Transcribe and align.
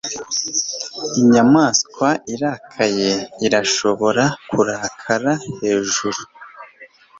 Inyamaswa 1.21 2.07
irakaye 2.33 3.11
irashobora 3.45 4.23
kurakara 4.49 5.33
hejuru 5.59 6.19